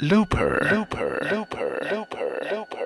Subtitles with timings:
[0.00, 2.77] Looper, Looper, Looper, Looper, Looper,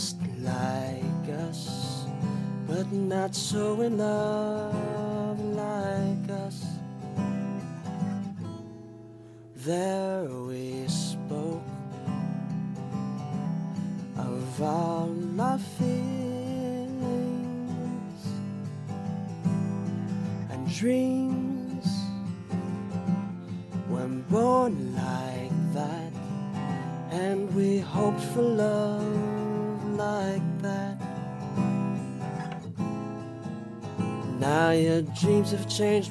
[0.00, 2.06] just like us,
[2.66, 4.00] but not so in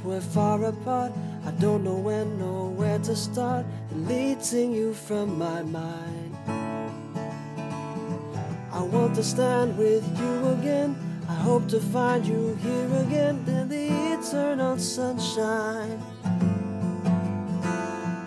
[0.03, 1.11] we're far apart
[1.45, 6.35] i don't know when or where to start deleting you from my mind
[8.79, 10.95] I want to stand with you again.
[11.27, 16.01] I hope to find you here again in the eternal sunshine.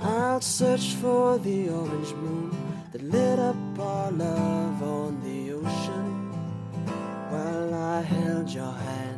[0.02, 2.50] I'll search for the orange moon
[2.92, 6.32] that lit up our love on the ocean
[7.30, 9.11] while I held your hand.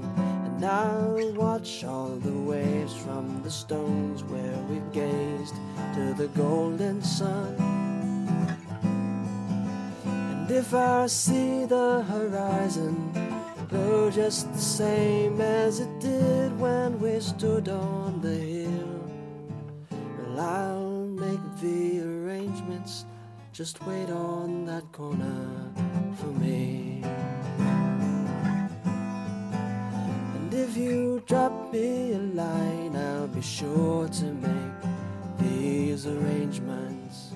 [0.64, 5.57] And I'll watch all the waves from the stones where we gazed
[5.92, 7.55] to the golden sun.
[10.07, 13.12] And if I see the horizon
[13.68, 19.05] glow just the same as it did when we stood on the hill,
[19.90, 23.05] well, I'll make the arrangements.
[23.53, 25.70] Just wait on that corner
[26.16, 27.05] for me.
[30.57, 34.77] If you drop me a line, I'll be sure to make
[35.40, 37.33] these arrangements.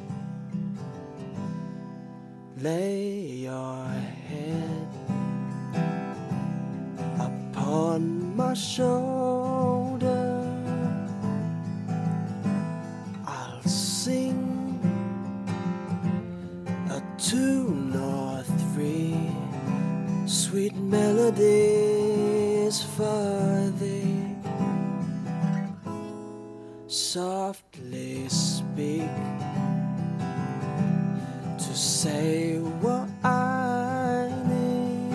[2.58, 3.10] Lay
[3.48, 3.86] your
[4.28, 4.88] head
[7.18, 10.24] upon my shoulder.
[13.26, 14.78] I'll sing
[16.88, 19.18] a tune or three,
[20.26, 20.76] sweet
[22.68, 24.36] melodies for thee.
[26.86, 29.10] Softly speak
[31.58, 35.14] to say what I need.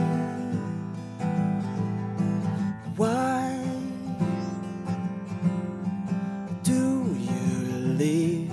[2.98, 3.60] Why
[6.64, 8.52] do you leave?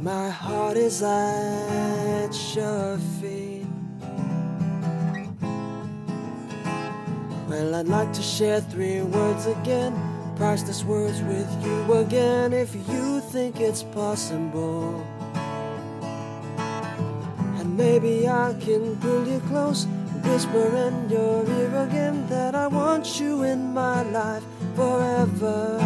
[0.00, 3.15] My heart is at your feet.
[7.56, 9.94] Well, I'd like to share three words again,
[10.36, 15.02] priceless words with you again, if you think it's possible.
[17.58, 19.86] And maybe I can pull you close,
[20.22, 25.80] whisper in your ear again that I want you in my life forever.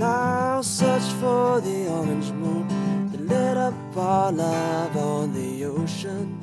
[0.00, 2.68] I'll search for the orange moon
[3.10, 6.38] that lit up our love on the ocean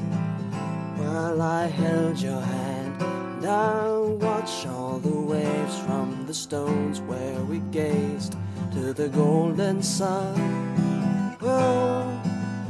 [0.97, 2.74] while I held your hand.
[3.45, 8.35] And I'll watch all the waves from the stones where we gazed
[8.71, 10.33] to the golden sun.
[11.43, 12.09] Oh,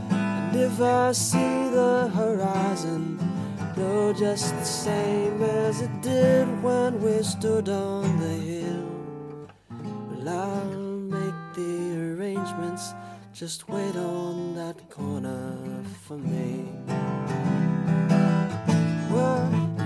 [0.09, 3.17] and if I see the horizon
[3.73, 9.49] glow just the same as it did when we stood on the hill,
[10.11, 12.93] well, I'll make the arrangements.
[13.31, 15.55] Just wait on that corner
[16.05, 16.67] for me.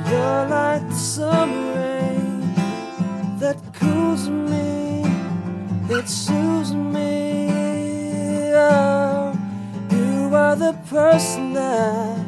[0.09, 2.41] You're like the summer rain
[3.37, 5.03] that cools me,
[5.87, 8.51] it soothes me.
[8.55, 9.37] Oh,
[9.91, 12.25] you are the person that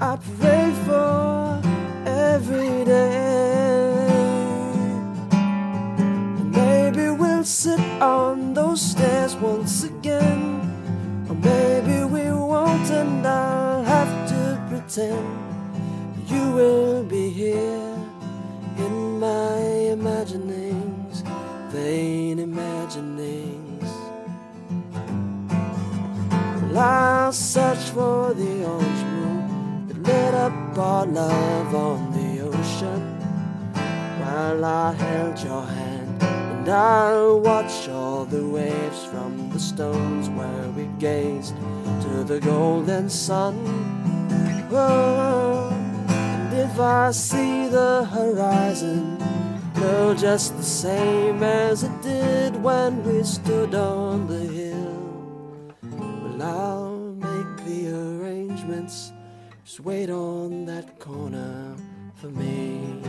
[0.00, 1.60] I pray for
[2.06, 4.06] every day.
[6.44, 10.62] Maybe we'll sit on those stairs once again.
[11.28, 15.35] Or maybe we won't, and I'll have to pretend
[16.56, 17.94] will be here
[18.78, 19.58] in my
[19.96, 21.22] imaginings,
[21.68, 23.88] vain imaginings.
[26.62, 33.02] Well, I'll search for the orange moon that lit up our love on the ocean
[34.20, 36.22] while I held your hand.
[36.22, 41.54] And I'll watch all the waves from the stones where we gazed
[42.04, 43.54] to the golden sun.
[44.70, 45.75] Whoa
[46.56, 49.18] if I see the horizon,
[49.76, 55.74] no, just the same as it did when we stood on the hill.
[55.82, 59.12] Well, I'll make the arrangements.
[59.64, 61.76] Just wait on that corner
[62.14, 63.02] for me.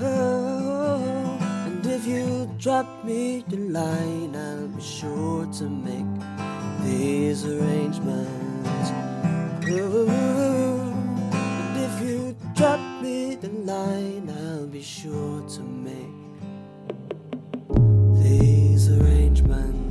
[0.00, 6.12] Oh, and if you drop me the line, I'll be sure to make
[6.82, 8.90] these arrangements.
[9.68, 10.06] Oh,
[10.66, 10.85] you
[12.56, 15.92] drop me the line, I'll be sure to make
[18.22, 19.85] these arrangements.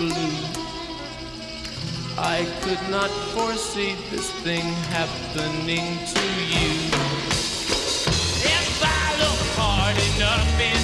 [0.00, 0.32] blue.
[2.16, 4.64] I could not foresee this thing
[4.96, 6.70] happening to you.
[8.56, 10.79] If I look hard enough in.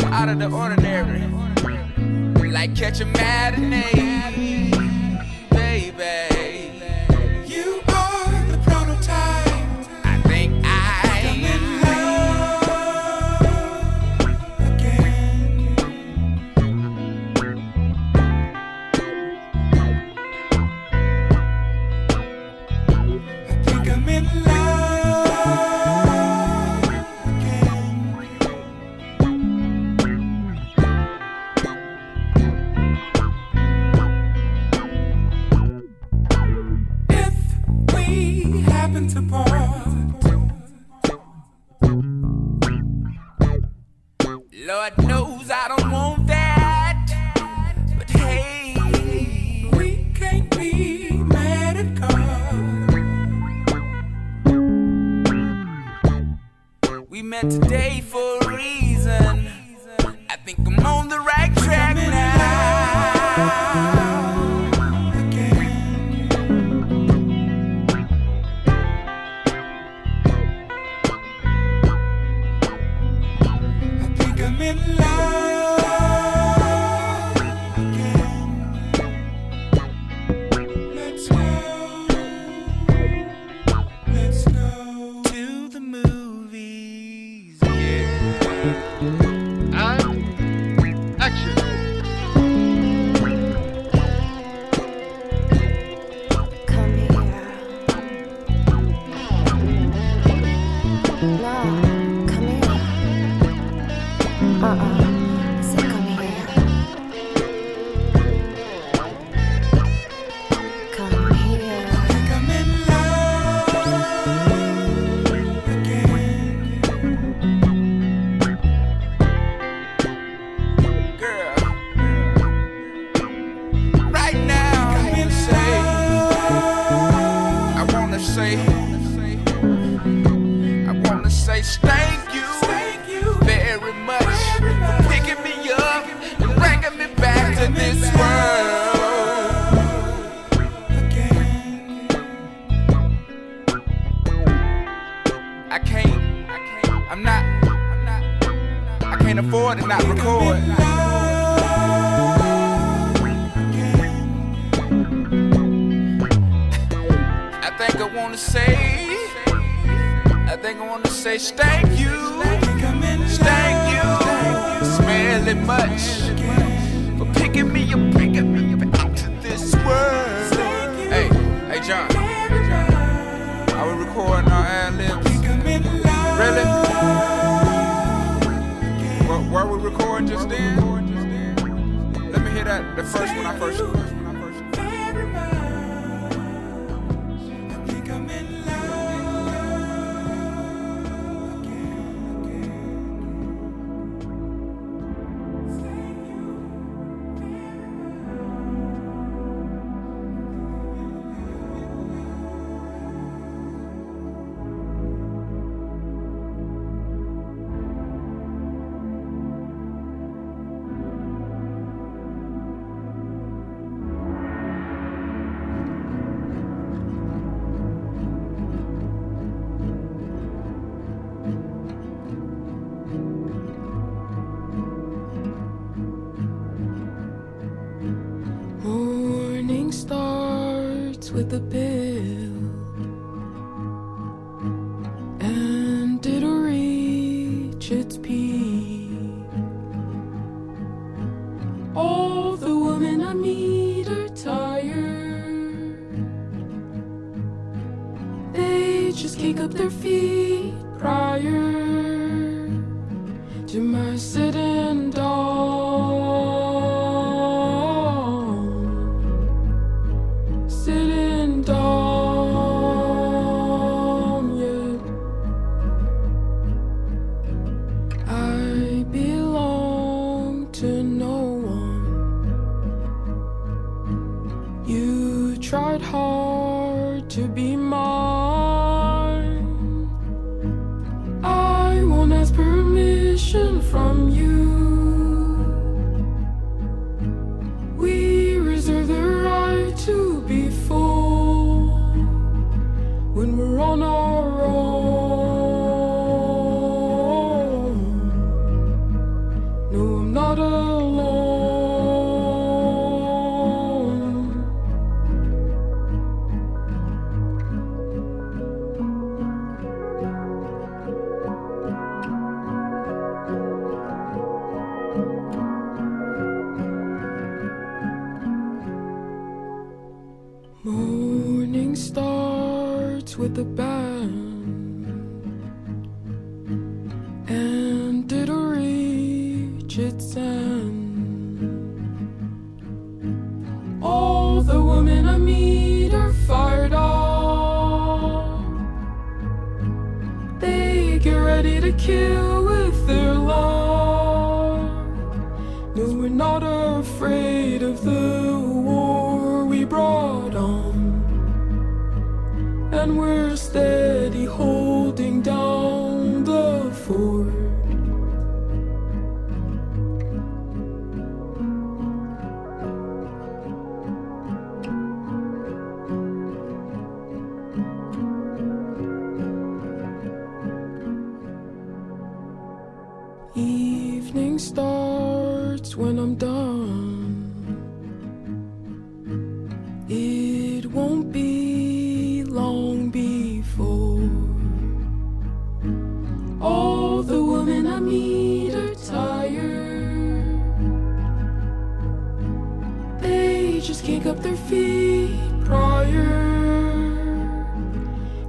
[0.00, 1.26] something out of the ordinary.
[2.50, 4.35] Like catch a matinee.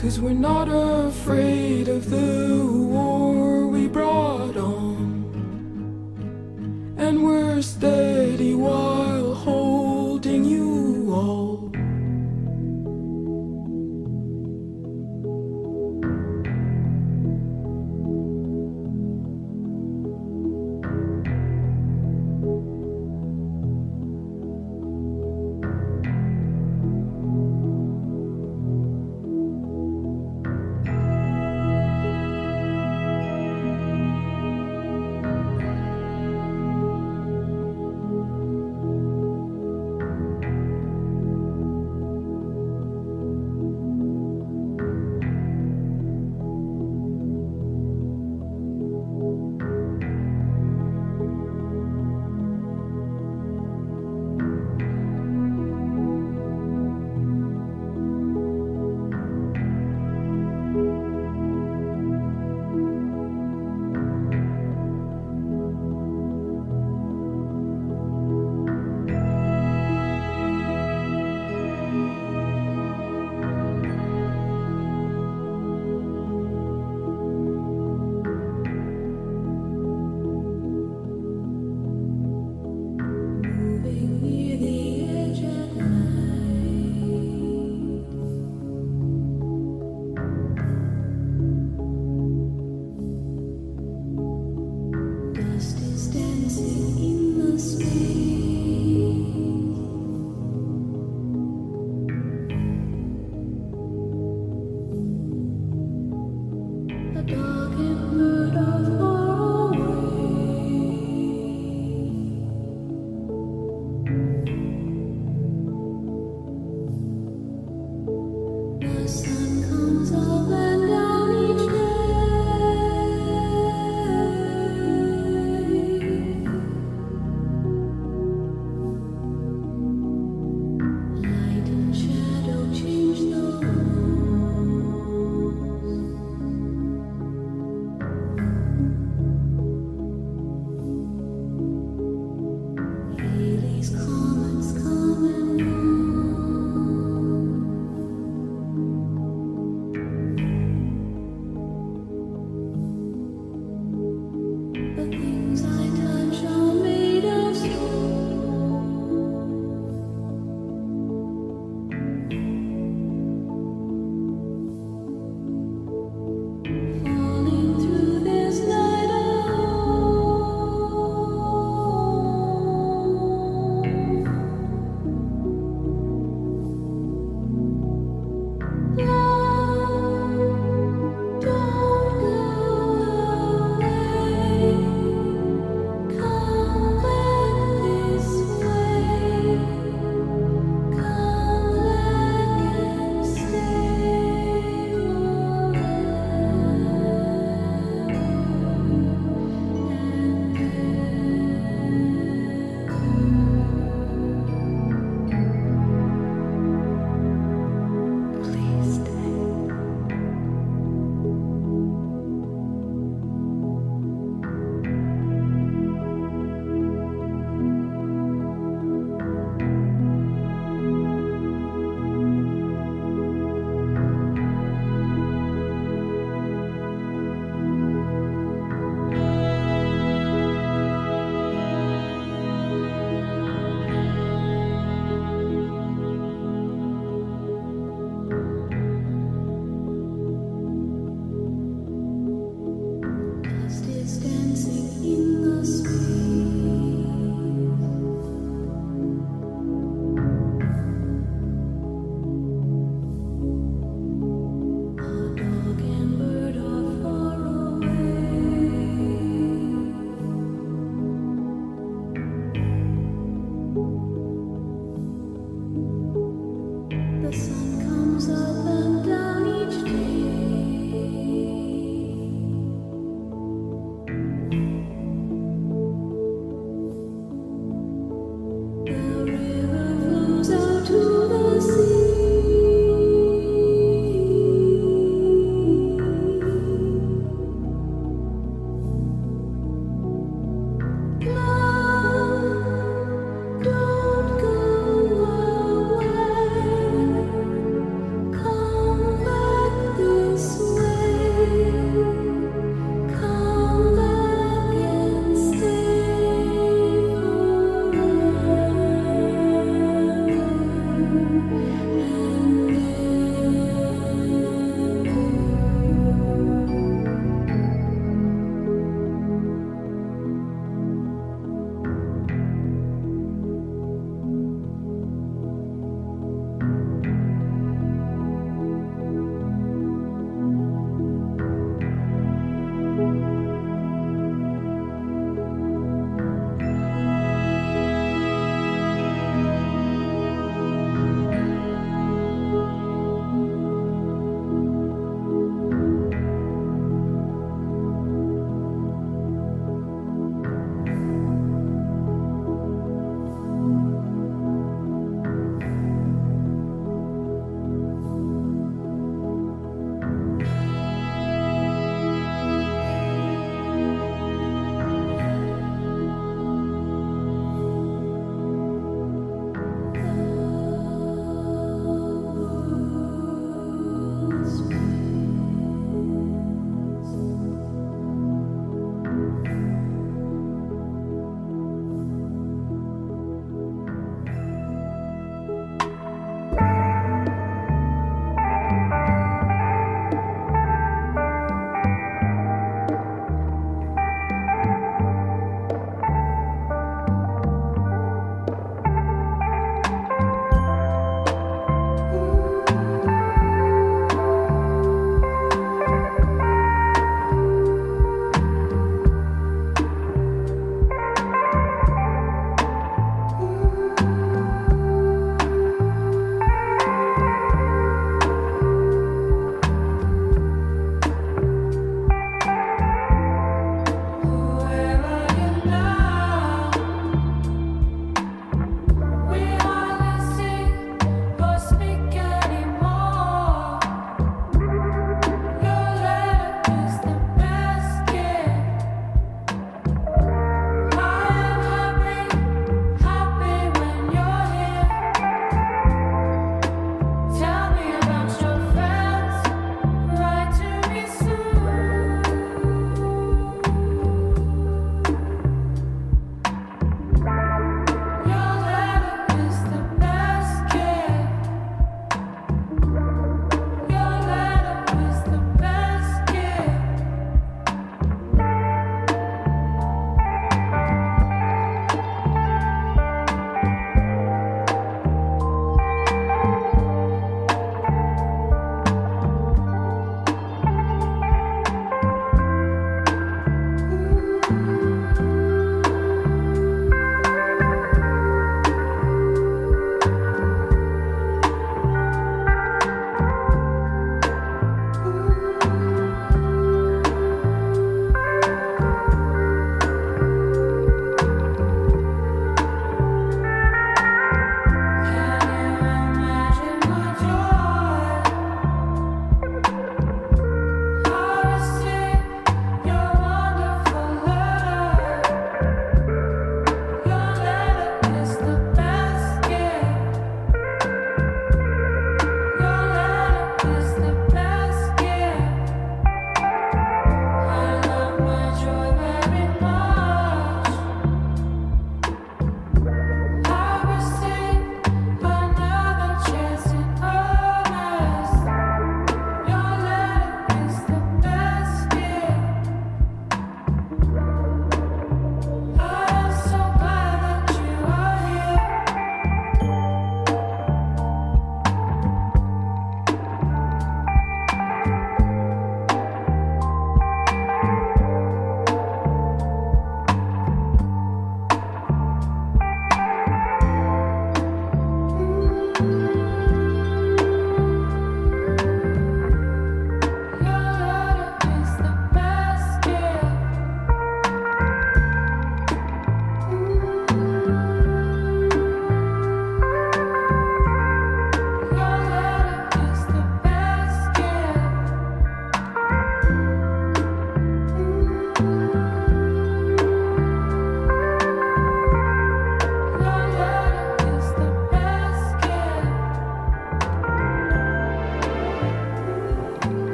[0.00, 5.26] Cause we're not afraid of the war we brought on.
[6.96, 8.99] And we're steady watching.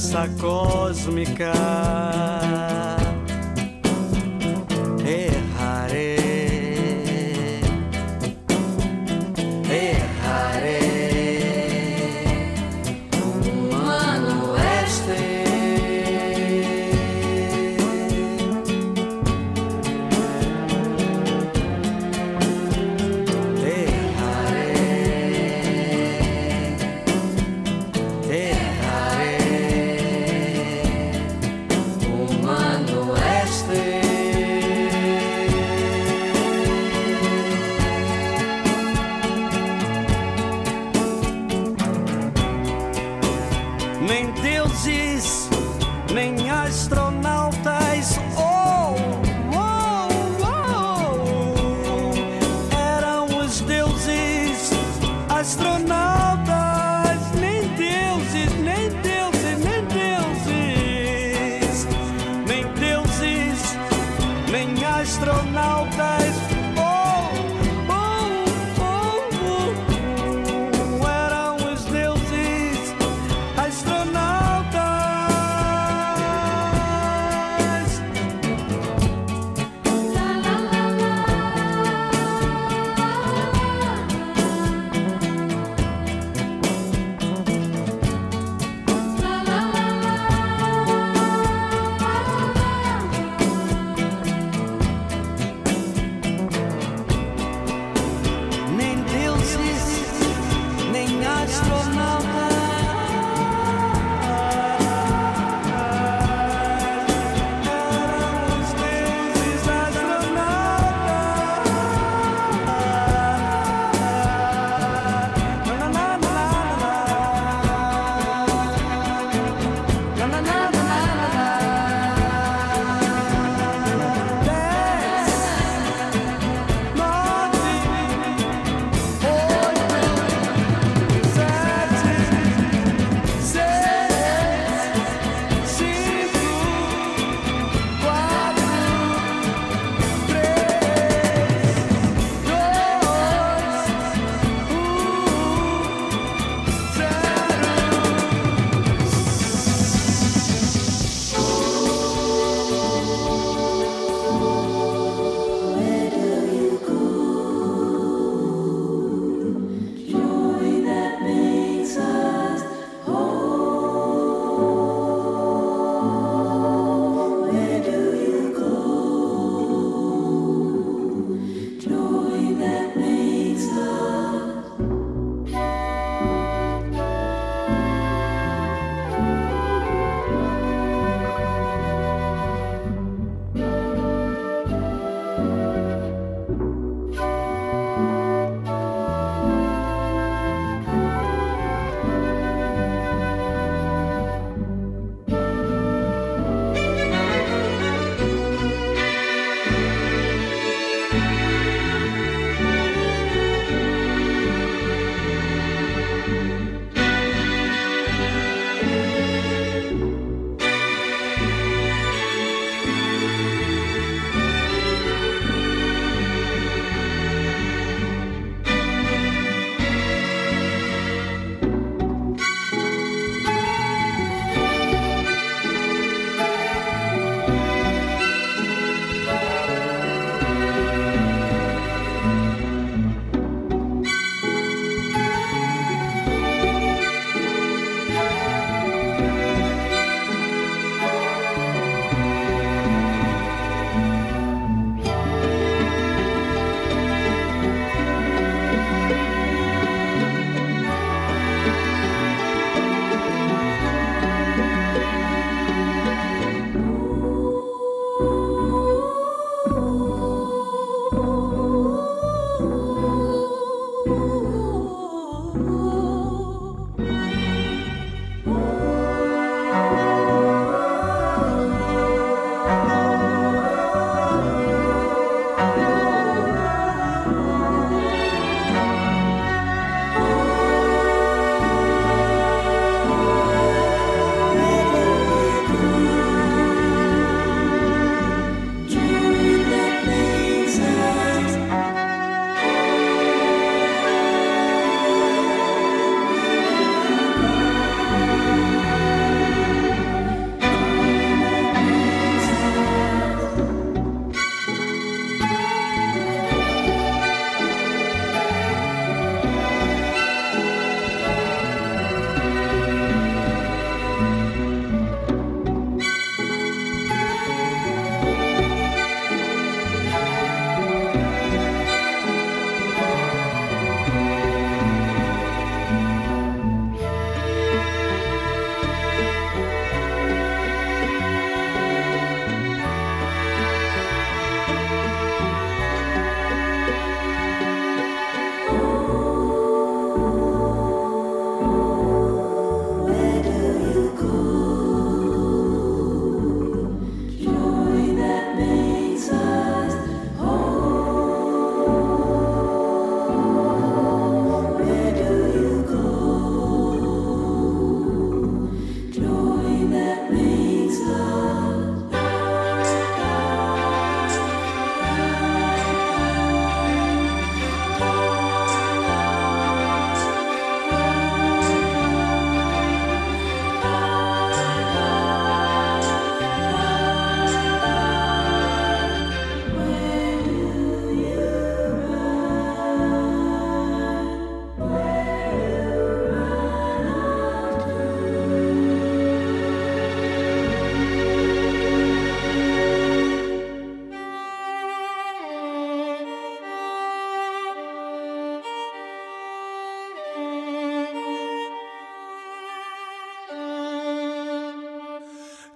[0.00, 1.52] dança cósmica.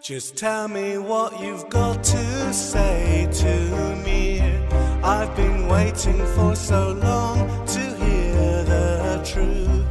[0.05, 4.39] Just tell me what you've got to say to me.
[5.03, 9.87] I've been waiting for so long to hear the truth.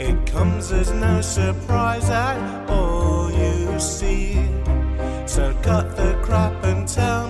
[0.00, 4.32] It comes as no surprise at all, you see.
[5.26, 7.23] So cut the crap and tell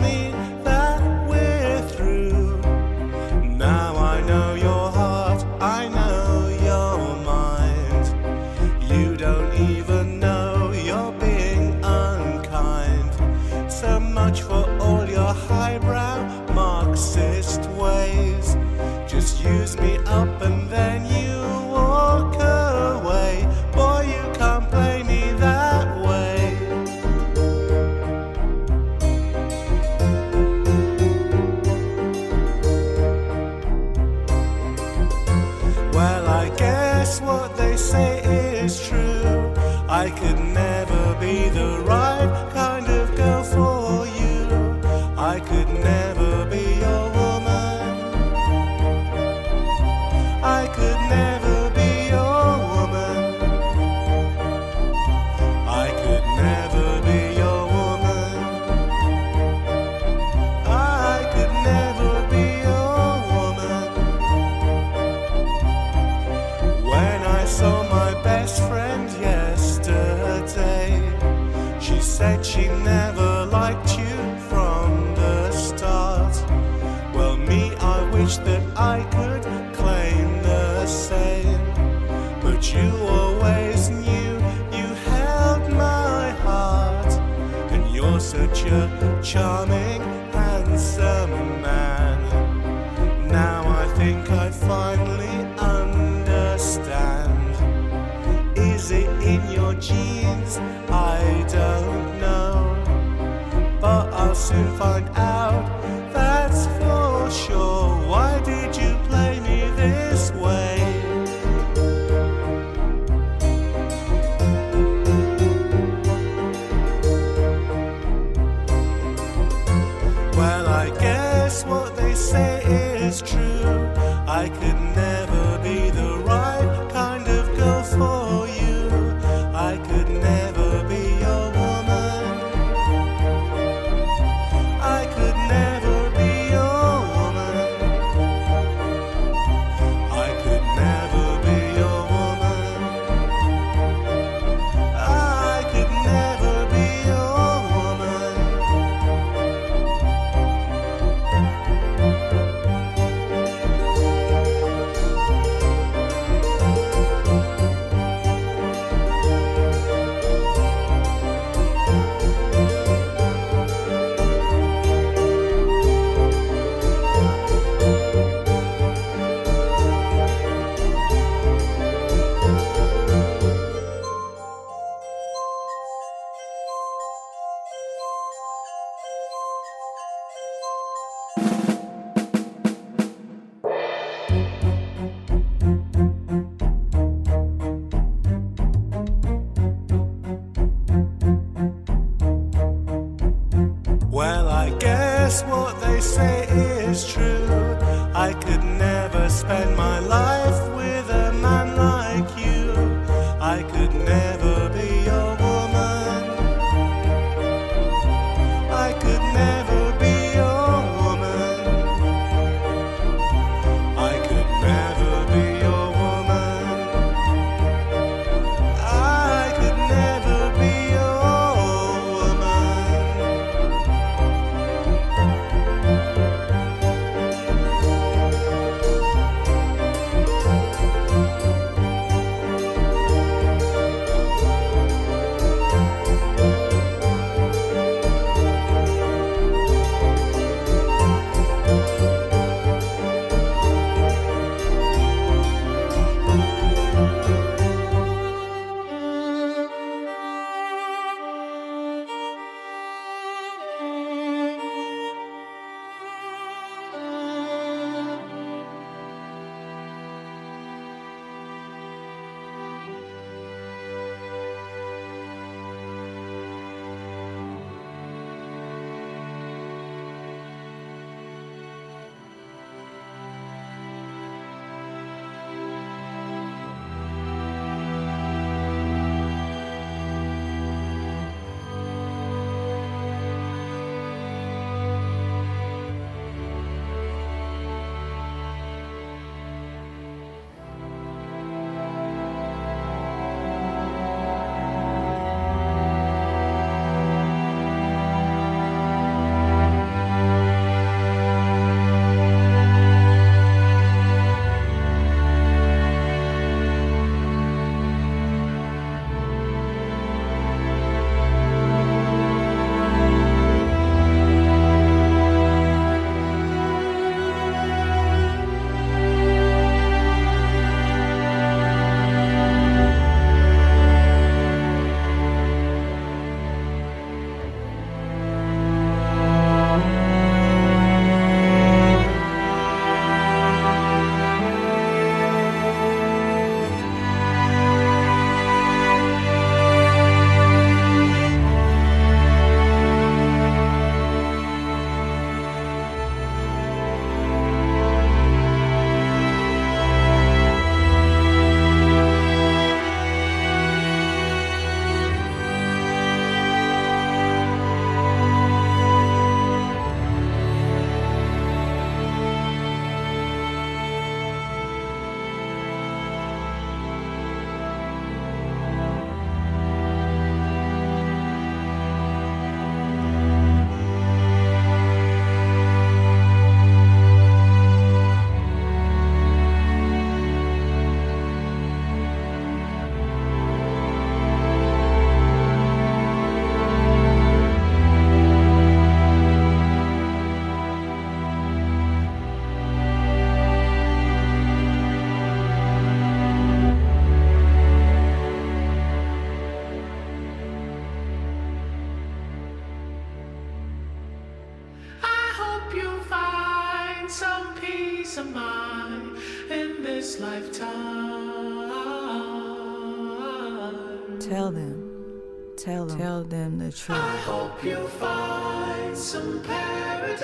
[416.74, 417.04] tell them.
[417.04, 420.22] I hope you find some paradise.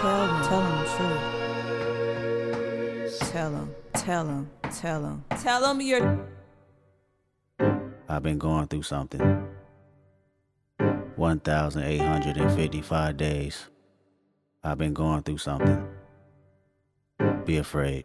[0.00, 1.20] Tell them, tell them the truth.
[3.30, 6.26] Tell them, tell them, tell them, tell them you're.
[8.08, 9.46] I've been going through something.
[11.16, 13.68] 1,855 days.
[14.64, 15.86] I've been going through something.
[17.44, 18.04] Be afraid.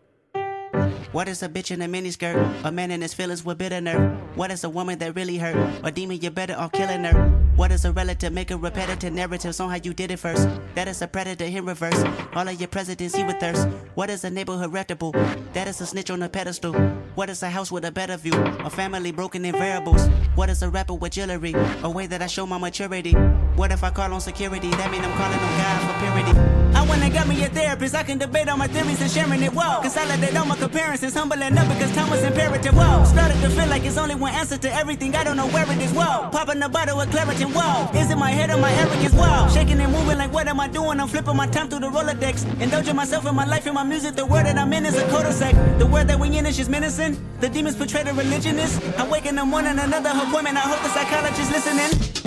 [1.11, 2.63] What is a bitch in a miniskirt?
[2.63, 4.17] A man in his feelings with bitter nerve.
[4.35, 5.55] What is a woman that really hurt?
[5.83, 7.29] A demon, you're better off killing her.
[7.55, 8.33] What is a relative?
[8.33, 10.47] Making repetitive narratives on how you did it first.
[10.75, 12.03] That is a predator in reverse.
[12.33, 13.67] All of your presidents, you with thirst.
[13.93, 15.13] What is a neighborhood reputable?
[15.53, 16.73] That is a snitch on a pedestal.
[17.15, 18.33] What is a house with a better view?
[18.33, 20.05] A family broken in variables.
[20.35, 21.53] What is a rapper with jewelry?
[21.83, 23.13] A way that I show my maturity.
[23.55, 24.69] What if I call on security?
[24.71, 26.54] That mean I'm calling on God for purity.
[26.75, 27.95] I went and got me a therapist.
[27.95, 29.53] I can debate all my theories and sharing it.
[29.53, 29.81] Whoa.
[29.81, 31.13] Consolidate all my comparisons.
[31.13, 32.75] Humbling up because time was imperative.
[32.75, 33.05] Whoa.
[33.05, 35.15] Started to feel like it's only one answer to everything.
[35.15, 35.93] I don't know where it is.
[35.93, 36.29] Whoa.
[36.31, 37.53] Popping a bottle of Claritin.
[37.55, 37.97] Whoa.
[37.97, 39.13] Is it my head or my arrogance?
[39.13, 39.47] Whoa.
[39.53, 40.99] Shaking and moving like what am I doing?
[40.99, 42.45] I'm flipping my time through the Rolodex.
[42.61, 44.15] Indulging myself in my life and my music.
[44.15, 45.79] The word that I'm in is a cul-de-sac.
[45.79, 47.17] The word that we in is just menacing.
[47.39, 48.83] The demons portray the religionist.
[48.99, 50.57] I wake in the morning, another appointment.
[50.57, 52.24] I hope the psychologist listening.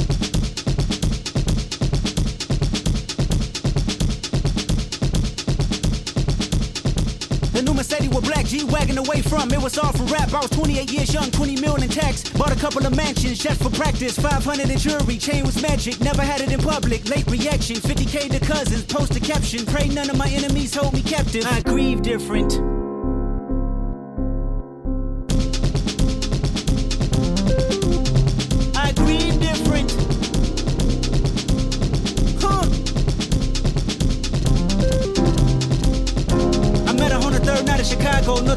[7.58, 9.52] The new Mercedes with black G-Wagon away from.
[9.52, 12.22] It was all for rap, I was 28 years young 20 million in tax.
[12.30, 14.16] Bought a couple of mansions just for practice.
[14.16, 16.00] 500 in jewelry, chain was magic.
[16.00, 17.74] Never had it in public, late reaction.
[17.74, 19.66] 50k to cousins, post a caption.
[19.66, 21.44] Pray none of my enemies hold me captive.
[21.46, 22.77] I grieve different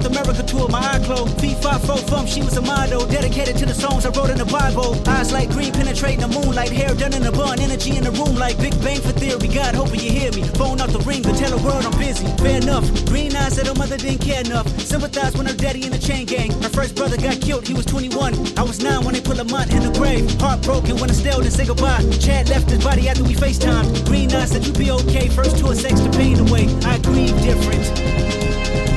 [0.05, 0.99] America tour, my eye
[1.61, 4.45] five four from, she was a model, dedicated to the songs I wrote in the
[4.45, 4.97] Bible.
[5.07, 8.35] Eyes like green, penetrating the moonlight, hair done in a bun, energy in the room
[8.35, 9.47] like Big Bang for theory.
[9.47, 10.43] God, hoping you hear me.
[10.57, 12.25] Phone out the ring, but tell the world I'm busy.
[12.37, 12.85] Fair enough.
[13.05, 14.67] Green eyes said her mother didn't care enough.
[14.79, 16.51] Sympathize when her daddy in the chain gang.
[16.61, 18.57] Her first brother got killed, he was 21.
[18.57, 20.29] I was nine when they put Lamont in the grave.
[20.39, 22.03] Heartbroken when Estelle didn't say goodbye.
[22.19, 24.05] Chad left his body after we FaceTimed.
[24.05, 25.29] Green eyes said you'd be okay.
[25.29, 26.67] First tour sex the pain away.
[26.85, 28.90] I grieve different.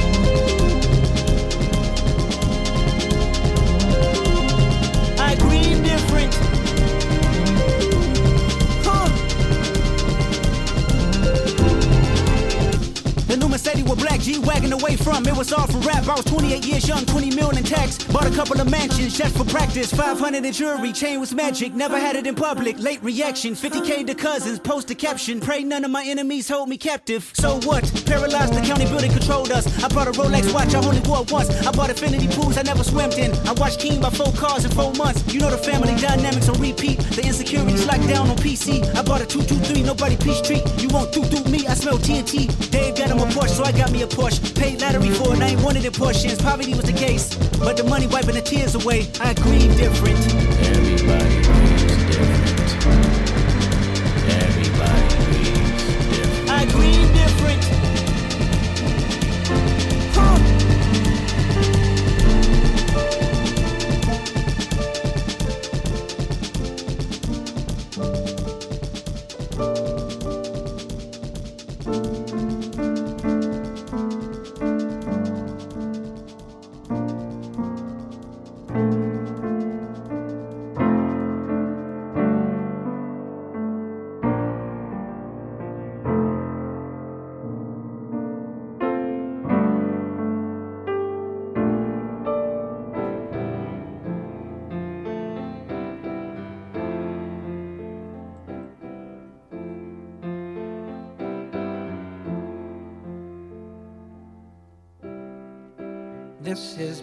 [13.94, 15.26] With black G-Wagon away from.
[15.26, 18.02] It was all for rap, I was 28 years young 20 million in tax.
[18.04, 19.92] Bought a couple of mansions just for practice.
[19.92, 21.74] 500 in jewelry, chain was magic.
[21.74, 23.54] Never had it in public, late reaction.
[23.54, 25.40] 50k to cousins, post a caption.
[25.40, 27.30] Pray none of my enemies hold me captive.
[27.34, 27.84] So what?
[28.06, 29.66] Paralyzed the county building controlled us.
[29.82, 31.50] I bought a Rolex watch, I only wore once.
[31.66, 33.32] I bought infinity pools I never swam in.
[33.46, 35.32] I watched King by four cars in four months.
[35.32, 36.98] You know the family dynamics on repeat.
[37.16, 40.62] The insecurities locked down on PC I bought a 223, nobody peace treat.
[40.80, 43.72] You won't do do me, I smell TNT Dave got him a Porsche, so I
[43.72, 44.54] got me a Porsche.
[44.54, 47.84] Paid lottery for it, I ain't wanted it portions Poverty was the case, but the
[47.84, 49.08] money wiping the tears away.
[49.20, 50.18] I grieve different.
[50.64, 51.53] Everybody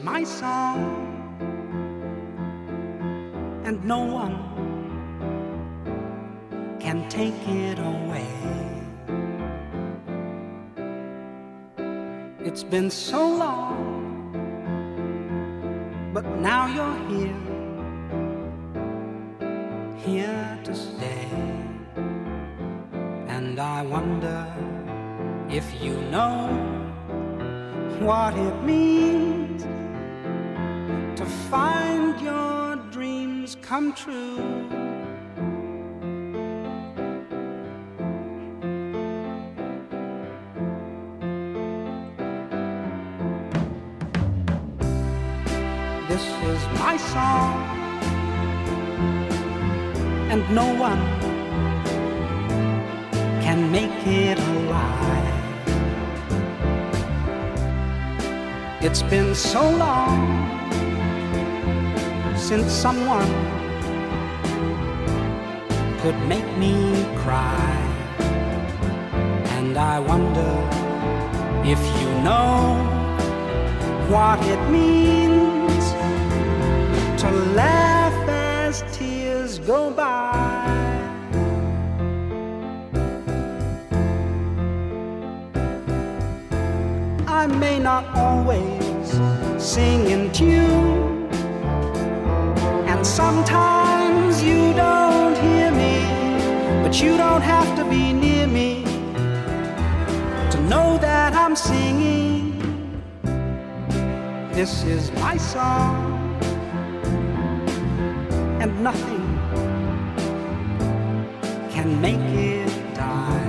[0.03, 0.81] my song,
[3.65, 4.37] and no one
[6.79, 8.27] can take it away.
[12.39, 14.33] It's been so long,
[16.13, 17.43] but now you're here,
[19.97, 21.27] here to stay.
[23.27, 24.47] And I wonder
[25.49, 26.49] if you know
[27.99, 29.40] what it means
[31.15, 34.37] to find your dreams come true.
[46.07, 47.55] This is my song,
[50.31, 51.01] and no one
[53.41, 55.27] can make it alive.
[58.81, 60.60] It's been so long
[62.51, 63.31] decent someone
[66.01, 67.77] could make me cry.
[69.55, 70.51] And I wonder
[71.63, 72.75] if you know
[74.09, 75.83] what it means
[77.21, 80.67] to laugh as tears go by.
[87.27, 89.07] I may not always
[89.57, 91.10] sing in tune
[93.11, 95.99] Sometimes you don't hear me,
[96.81, 98.85] but you don't have to be near me
[100.49, 102.57] to know that I'm singing.
[104.53, 106.39] This is my song
[108.61, 109.27] and nothing
[111.69, 113.47] can make it die.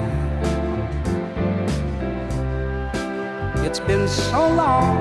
[3.65, 4.99] It's been so long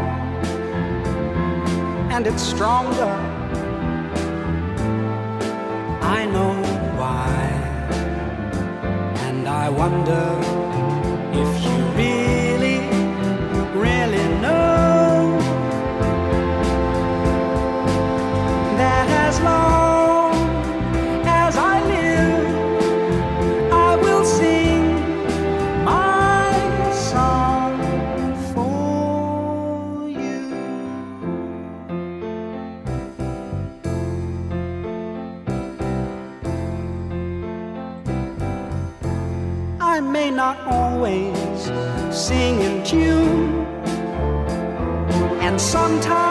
[2.11, 3.30] and it's stronger.
[6.19, 6.55] I know
[6.99, 7.33] why,
[9.27, 10.23] and I wonder
[11.41, 11.70] if you.
[41.11, 43.65] always sing in tune.
[45.41, 46.30] And sometimes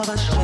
[0.00, 0.39] 把的手。